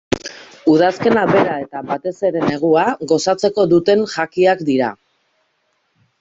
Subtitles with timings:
[0.75, 4.91] Udazkena bera eta batez ere negua gozatuko duten jakiak dira.